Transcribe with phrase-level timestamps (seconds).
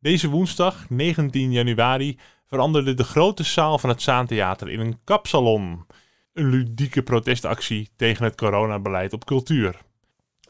[0.00, 5.86] Deze woensdag, 19 januari, veranderde de grote zaal van het Zaantheater in een kapsalon.
[6.32, 9.80] Een ludieke protestactie tegen het coronabeleid op cultuur.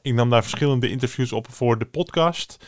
[0.02, 2.66] Ik nam daar verschillende interviews op voor de podcast.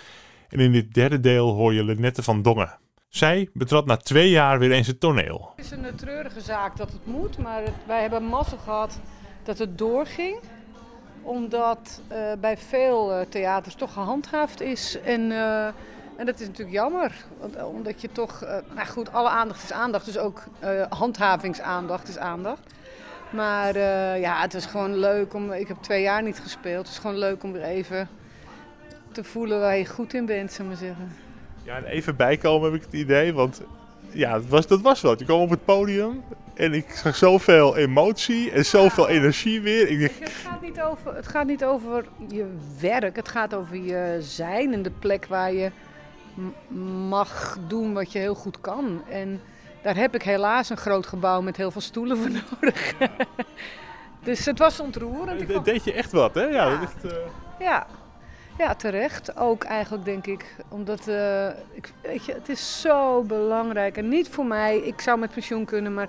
[0.48, 2.78] En in dit derde deel hoor je Lenette van Dongen.
[3.08, 5.52] Zij betrad na twee jaar weer eens het toneel.
[5.56, 9.00] Het is een treurige zaak dat het moet, maar wij hebben mazzel gehad
[9.42, 10.38] dat het doorging.
[11.22, 15.00] Omdat eh, bij veel eh, theaters toch gehandhaafd is.
[15.00, 15.68] En, eh,
[16.20, 17.12] en dat is natuurlijk jammer.
[17.38, 20.04] Want, eh, omdat je toch, eh, nou goed, alle aandacht is aandacht.
[20.04, 22.74] Dus ook eh, handhavingsaandacht is aandacht.
[23.30, 23.78] Maar
[24.18, 25.52] ja, het is gewoon leuk om.
[25.52, 26.86] Ik heb twee jaar niet gespeeld.
[26.86, 28.08] Het is gewoon leuk om weer even
[29.12, 31.16] te voelen waar je goed in bent, zou ik maar zeggen.
[31.62, 33.60] Ja, en even bijkomen heb ik het idee, want
[34.10, 35.18] ja, het was, dat was wat.
[35.18, 36.22] Je kwam op het podium
[36.54, 39.88] en ik zag zoveel emotie en zoveel energie weer.
[39.88, 42.46] Ik dacht, Het gaat, niet over, het gaat niet over je
[42.80, 45.70] werk, het gaat over je zijn en de plek waar je
[47.08, 49.02] mag doen wat je heel goed kan.
[49.08, 49.40] En
[49.82, 52.94] daar heb ik helaas een groot gebouw met heel veel stoelen voor nodig.
[54.22, 55.40] dus het was ontroerend.
[55.40, 56.42] Het vond- deed je echt wat, hè?
[56.44, 56.80] Ja, Ja.
[56.82, 57.12] echt, eh,
[57.58, 57.86] ja.
[58.58, 59.36] ja, terecht.
[59.36, 60.56] Ook eigenlijk denk ik.
[60.68, 63.96] Omdat eh, ik, weet je, het is zo belangrijk.
[63.96, 66.08] En niet voor mij, ik zou met pensioen kunnen, maar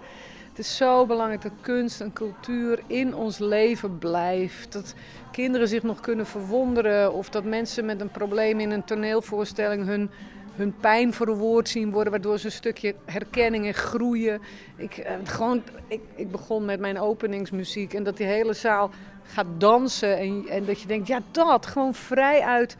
[0.51, 4.71] het is zo belangrijk dat kunst en cultuur in ons leven blijft.
[4.71, 4.93] Dat
[5.31, 7.13] kinderen zich nog kunnen verwonderen.
[7.13, 10.09] Of dat mensen met een probleem in een toneelvoorstelling hun,
[10.55, 12.11] hun pijn verwoord zien worden.
[12.11, 14.41] Waardoor ze een stukje herkenning en groeien.
[14.75, 17.93] Ik, eh, gewoon, ik, ik begon met mijn openingsmuziek.
[17.93, 18.89] En dat die hele zaal
[19.23, 20.17] gaat dansen.
[20.17, 22.77] En, en dat je denkt, ja dat, gewoon vrij uit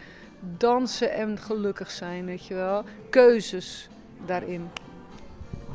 [0.57, 2.83] dansen en gelukkig zijn, weet je wel.
[3.09, 3.89] Keuzes
[4.25, 4.69] daarin.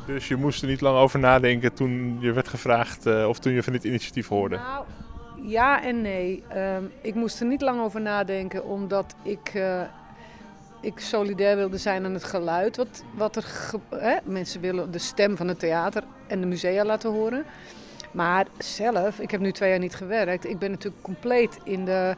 [0.07, 3.53] Dus je moest er niet lang over nadenken toen je werd gevraagd eh, of toen
[3.53, 4.55] je van dit initiatief hoorde.
[4.55, 4.85] Nou,
[5.41, 6.43] ja en nee.
[6.47, 9.81] Ehm, ik moest er niet lang over nadenken, omdat ik, eh,
[10.81, 12.77] ik solidair wilde zijn aan het geluid.
[12.77, 13.45] Wat, wat er
[13.89, 14.17] hè?
[14.23, 17.45] Mensen willen de stem van het theater en de musea laten horen.
[18.11, 20.49] Maar zelf, ik heb nu twee jaar niet gewerkt.
[20.49, 22.15] Ik ben natuurlijk compleet in de,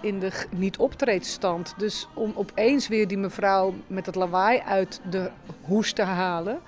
[0.00, 1.74] in de niet-optreedstand.
[1.78, 5.30] Dus om opeens weer die mevrouw met het lawaai uit de
[5.60, 6.60] hoes te halen.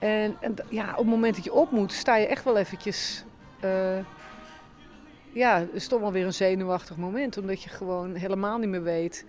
[0.00, 3.24] En, en ja, op het moment dat je op moet, sta je echt wel eventjes...
[3.60, 3.98] eh,
[5.32, 7.38] ja, het is toch wel weer een zenuwachtig moment.
[7.38, 9.24] Omdat je gewoon helemaal niet meer weet.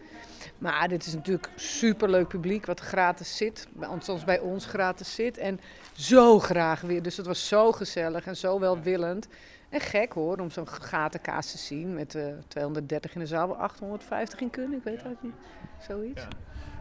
[0.57, 3.67] Maar dit is natuurlijk superleuk publiek wat gratis zit.
[3.79, 5.37] Althans bij ons gratis zit.
[5.37, 5.59] En
[5.93, 7.01] zo graag weer.
[7.01, 9.27] Dus het was zo gezellig en zo welwillend.
[9.71, 11.93] En gek hoor, om zo'n gatenkaas te zien.
[11.93, 14.77] Met eh 230 in de zaal, 850 in kunnen.
[14.77, 15.45] Ik weet het eigenlijk niet.
[15.87, 16.21] Zoiets.
[16.21, 16.27] Ja.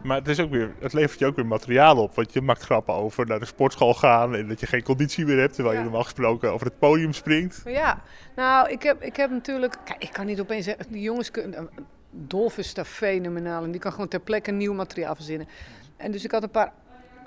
[0.03, 2.15] Maar het, is ook weer, het levert je ook weer materiaal op.
[2.15, 5.39] Want je maakt grappen over naar de sportschool gaan en dat je geen conditie meer
[5.39, 5.53] hebt.
[5.53, 5.85] Terwijl je Ja.
[5.85, 7.61] normaal gesproken over het podium springt.
[7.65, 8.01] Ja,
[8.35, 9.77] nou, ik heb, ik heb natuurlijk.
[9.85, 10.91] Kijk, ik kan niet opeens zeggen.
[10.91, 11.69] Die jongens kunnen.
[12.09, 13.63] Dolf is daar fenomenaal.
[13.63, 15.47] En die kan gewoon ter plekke nieuw materiaal verzinnen.
[15.97, 16.73] En dus ik had een paar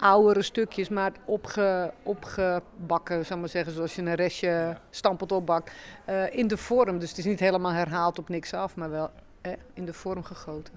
[0.05, 3.73] oudere stukjes, maar opge, opgebakken, zou ik maar zeggen.
[3.73, 5.73] Zoals je een restje stampot opbakt.
[6.05, 6.99] eh, in de vorm.
[6.99, 9.11] Dus het is niet helemaal herhaald op niks af, maar wel
[9.41, 10.75] eh, in de vorm gegoten.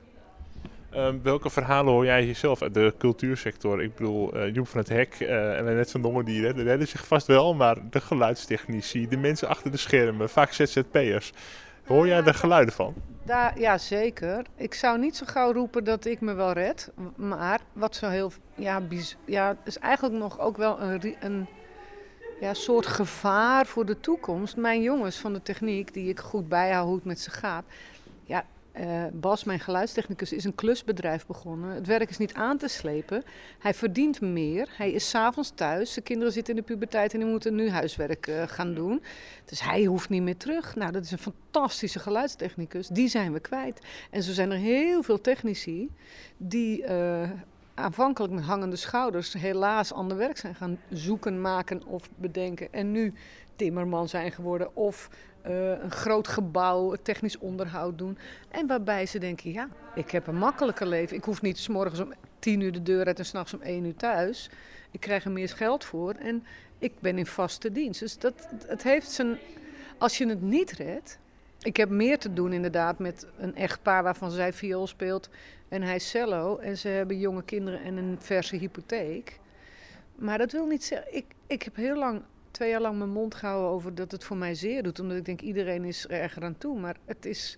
[0.89, 3.83] Ehm, welke verhalen hoor jij jezelf uit de cultuursector?
[3.83, 6.88] Ik bedoel, eh Joep van het Hek eh, en Net van Dongen, die redden, redden
[6.88, 7.53] zich vast wel.
[7.53, 11.33] Maar de geluidstechnici, de mensen achter de schermen, vaak ZZP'ers.
[11.85, 12.94] Hoor jij de geluiden van?
[13.27, 14.45] Daar, ja, zeker.
[14.55, 16.91] Ik zou niet zo gauw roepen dat ik me wel red.
[17.15, 18.31] Maar wat zo heel.
[18.55, 18.81] Ja,
[19.25, 21.47] ja is eigenlijk nog ook wel een, een
[22.39, 24.57] ja, soort gevaar voor de toekomst.
[24.57, 27.63] Mijn jongens van de techniek, die ik goed bijhoud hoe het met ze gaat.
[28.23, 28.45] Ja,
[28.77, 31.75] eh, Bas, mijn geluidstechnicus, is een klusbedrijf begonnen.
[31.75, 33.23] Het werk is niet aan te slepen.
[33.59, 34.69] Hij verdient meer.
[34.77, 35.93] Hij is s'avonds thuis.
[35.93, 39.03] Zijn kinderen zitten in de puberteit en die moeten nu huiswerk eh, gaan doen.
[39.45, 40.75] Dus hij hoeft niet meer terug.
[40.75, 42.88] Nou, dat is een fantastische geluidstechnicus.
[42.88, 43.79] Die zijn we kwijt.
[44.11, 45.89] En zo zijn er heel veel technici
[46.38, 47.29] die eh,
[47.77, 52.73] aanvankelijk met hangende schouders helaas ander werk zijn gaan zoeken, maken of bedenken.
[52.73, 53.13] En nu
[53.55, 55.09] timmerman zijn geworden of
[55.41, 58.17] eh, een groot gebouw, technisch onderhoud doen.
[58.49, 61.17] En waarbij ze denken, ja, ik heb een makkelijker leven.
[61.17, 63.85] Ik hoef niet s morgens om tien uur de deur uit en s'nachts om één
[63.85, 64.50] uur thuis.
[64.91, 66.44] Ik krijg er meer geld voor en
[66.77, 68.00] ik ben in vaste dienst.
[68.00, 69.38] Dus dat, het heeft zijn...
[69.97, 71.19] Als je het niet redt...
[71.68, 75.30] Ik heb meer te doen inderdaad met een echtpaar waarvan zij viool speelt
[75.68, 76.58] en hij cello.
[76.58, 79.40] En ze hebben jonge kinderen en een verse hypotheek.
[80.16, 81.16] Maar dat wil niet zeggen...
[81.16, 82.22] Ik, ik heb heel lang,
[82.52, 85.00] twee jaar lang mijn mond gehouden over dat het voor mij zeer doet.
[85.00, 86.80] Omdat ik denk, iedereen is er erger aan toe.
[86.80, 87.58] Maar het is,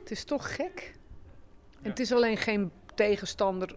[0.00, 0.94] het is toch gek.
[1.82, 3.76] En het is alleen geen tegenstander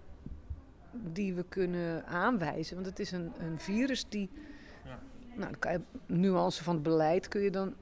[0.92, 2.76] die we kunnen aanwijzen.
[2.76, 4.30] Want het is een, een virus die...
[5.36, 7.76] Nou, dan kan je, nuance van het beleid kun je dan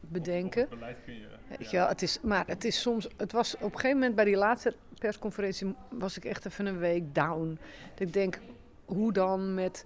[0.00, 0.68] bedenken.
[0.68, 1.78] Beleid kun je.
[1.78, 4.74] Het is, maar het is soms, het was op een gegeven moment bij die laatste
[4.98, 7.58] persconferentie was ik echt even een week down.
[7.94, 8.38] Dat ik denk,
[8.84, 9.84] hoe dan met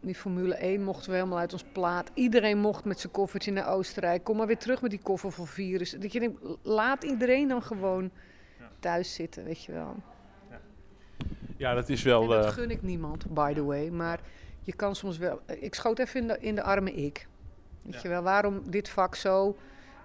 [0.00, 2.10] die Formule 1 mochten we helemaal uit ons plaat.
[2.14, 4.24] Iedereen mocht met zijn koffertje naar Oostenrijk.
[4.24, 5.90] Kom maar weer terug met die koffer voor virus.
[5.90, 8.10] Dat je denkt, laat iedereen dan gewoon
[8.78, 9.96] thuis zitten, weet je wel.
[11.56, 12.26] Ja, dat is En wel.
[12.26, 13.88] dat eh, gun ik niemand, by the way.
[13.88, 14.20] Maar
[14.62, 15.40] je kan soms wel...
[15.46, 17.26] Ik schoot even in de, in de arme ik.
[17.82, 18.00] Weet Ja.
[18.02, 19.56] je wel, waarom dit vak zo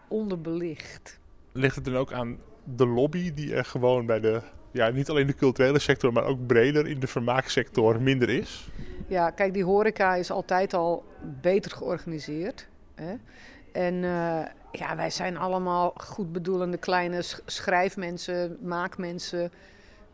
[0.07, 1.19] onderbelicht?
[1.51, 4.42] ligt het dan ook aan de lobby die er gewoon bij de.
[4.72, 8.69] Ja, niet alleen de culturele sector, maar ook breder in de vermaaksector minder is?
[9.07, 11.04] Ja, kijk, die horeca is altijd al
[11.42, 12.68] beter georganiseerd.
[12.95, 13.13] Hè?
[13.72, 19.51] En eh, ja, wij zijn allemaal goed bedoelende kleine sch- schrijfmensen, maakmensen.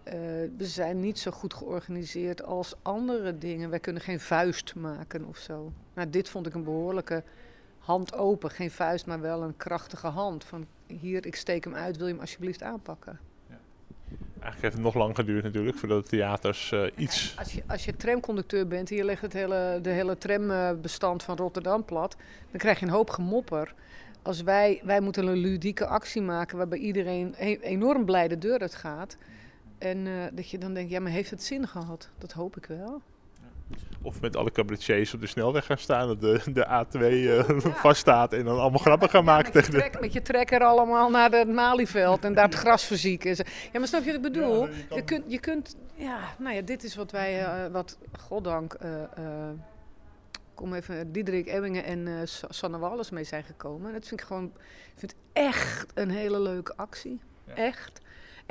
[0.04, 0.14] Eh,
[0.58, 3.70] we zijn niet zo goed georganiseerd als andere dingen.
[3.70, 5.72] Wij kunnen geen vuist maken of zo.
[5.94, 7.24] Nou, dit vond ik een behoorlijke
[7.82, 8.50] hand open.
[8.50, 10.44] Geen vuist, maar wel een krachtige hand.
[10.44, 13.20] Van hier, ik steek hem uit, wil je hem alsjeblieft aanpakken?
[14.42, 17.36] Eigenlijk heeft het nog lang geduurd natuurlijk voordat de theaters eh, iets.
[17.38, 21.38] Als je, als je tramconducteur bent en je legt het hele, de hele trambestand van
[21.38, 22.16] Rotterdam plat,
[22.52, 23.74] dan krijg je een hoop gemopper.
[24.22, 28.60] Als wij, wij moeten een ludieke actie maken waarbij iedereen e- enorm blij de deur
[28.60, 29.18] uit gaat.
[29.78, 32.10] En eh, dat je dan denkt, ja, maar heeft het zin gehad?
[32.18, 33.02] Dat hoop ik wel.
[34.04, 38.34] Of met alle cabaretiers op de snelweg gaan staan, dat de, de A2 eh, vaststaat
[38.34, 41.48] en dan allemaal grappen gaan maken met, je trek, met je trekker allemaal naar het
[41.48, 43.36] Malieveld en daar het gras verzieken.
[43.72, 44.68] Ja, maar snap je wat ik bedoel?
[44.68, 47.72] Ja, je kan- je, kunt, je kunt, ja, nou ja, dit is wat wij, eh,
[47.72, 48.90] wat goddank, eh,
[50.54, 53.88] kom even, Diederik Ebbingen en Sa- Sanne Wallis mee zijn gekomen.
[53.88, 54.44] En dat vind ik gewoon,
[54.94, 57.22] ik vind het echt een hele leuke actie.
[57.56, 58.00] Echt.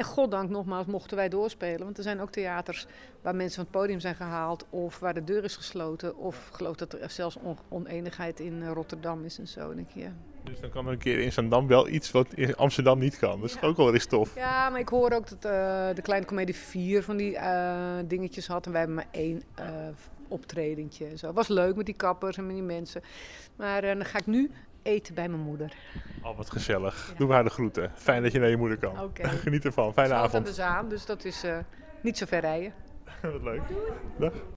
[0.00, 1.85] En goddank nogmaals mochten wij doorspelen.
[1.85, 2.87] Want er zijn ook theaters
[3.23, 4.67] waar mensen van het podium zijn gehaald.
[4.70, 6.17] Of waar de deur is gesloten.
[6.17, 9.75] Of ik geloof dat er zelfs on- oneenigheid in eh, Rotterdam is en zo.
[9.75, 10.12] Denk ik, ja.
[10.44, 13.41] Dus dan kan er een keer in Zandam wel iets wat in Amsterdam niet kan.
[13.41, 13.67] Dat is Ja.
[13.67, 14.35] ook wel eens tof.
[14.35, 18.46] Ja, maar ik hoor ook dat eh, de Kleine Comedie vier van die eh, dingetjes
[18.46, 18.67] had.
[18.67, 19.67] En wij hebben maar één eh,
[20.29, 21.06] optredentje.
[21.06, 21.32] en Zo.
[21.32, 23.03] Was leuk met die kappers en met die mensen.
[23.56, 24.50] Maar dan ga ik nu
[24.82, 25.73] eten bij mijn moeder.
[26.23, 27.09] Al wat gezellig.
[27.09, 27.19] Ja.
[27.19, 27.93] Doe haar de groeten.
[27.94, 29.11] Fijn dat je naar je moeder kan.
[29.43, 29.93] Geniet ervan.
[29.93, 30.47] Fijne Sloot aan avond.
[30.47, 31.59] de Zaan, dus dat is eh,
[32.00, 32.73] niet zo ver rijden.
[33.23, 33.61] Wat leuk.
[34.19, 34.32] Dag.